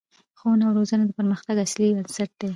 [0.39, 2.49] ښوونه او روزنه د پرمختګ اصلي بنسټ دی